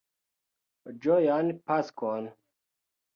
[1.03, 2.31] Ĝojan Paskon!